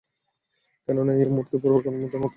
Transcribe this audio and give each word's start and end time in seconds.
কেননা, 0.87 1.11
এই 1.13 1.25
উম্মত 1.25 1.45
পূর্বেকার 1.51 1.91
উম্মতের 1.91 2.19
মত 2.19 2.23
নয়। 2.23 2.29